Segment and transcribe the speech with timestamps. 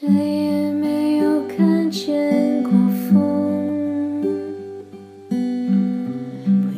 [0.00, 4.20] 谁也没有看见过风，
[5.30, 5.36] 不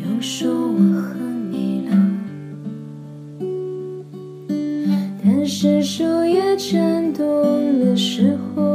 [0.05, 1.15] 用说我和
[1.51, 1.97] 你了。
[5.25, 8.66] 但是树叶颤动的时候，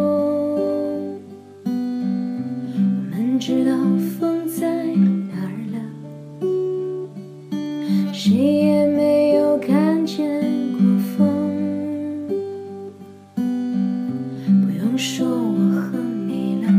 [15.03, 15.97] 说我和
[16.27, 16.71] 你了，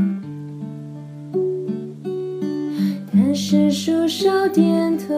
[3.12, 5.09] 但是树梢点头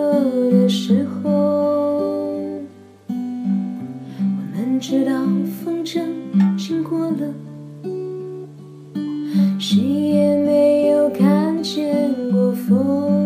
[0.50, 2.32] 的时候，
[3.10, 3.14] 我
[4.54, 5.12] 们知道
[5.62, 6.00] 风筝
[6.56, 7.34] 经过了。
[9.58, 13.23] 谁也没有看见过风，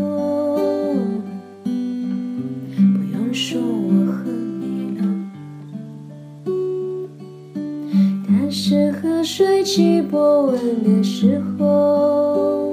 [8.51, 12.71] 是河水起波纹的时候，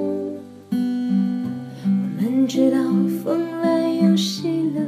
[0.70, 0.76] 我
[2.18, 2.78] 们知道
[3.22, 4.80] 风来又息了。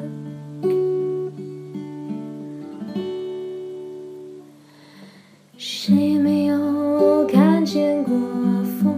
[5.58, 8.16] 谁没有看见过
[8.80, 8.94] 风，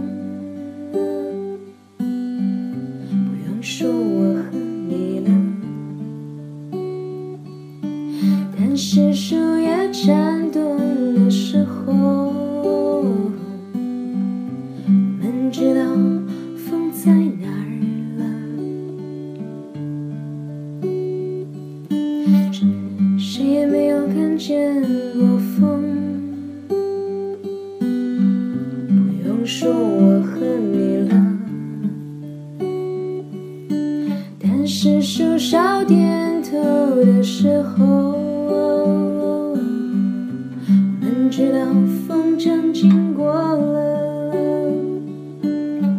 [1.99, 2.05] 不
[3.49, 4.57] 用说我和
[4.89, 5.29] 你了。
[8.57, 10.79] 但是树叶颤动
[11.15, 11.80] 的时候，
[24.51, 24.83] 见
[25.15, 25.81] 过风，
[28.89, 30.41] 不用说我和
[30.75, 31.15] 你了。
[34.41, 36.51] 但是树梢点头
[36.97, 37.85] 的时候，
[39.47, 39.57] 我
[41.01, 41.59] 们知道
[42.09, 44.35] 风筝经过了。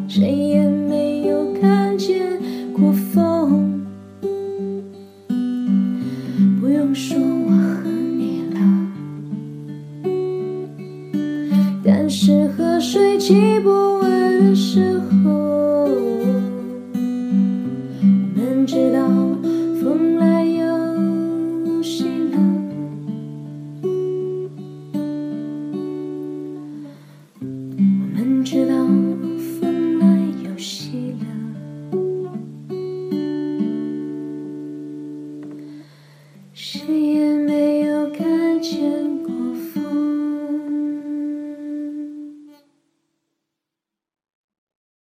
[0.09, 2.37] 谁也没有看见
[2.73, 3.80] 过风，
[12.13, 15.87] 是河水起波纹的时候，我
[18.35, 19.07] 们知道
[19.81, 22.37] 风来又西了。
[27.39, 27.47] 我
[28.13, 28.75] 们知道
[29.61, 30.05] 风来
[30.43, 31.25] 又西了，
[36.53, 39.00] 谁也没有看见。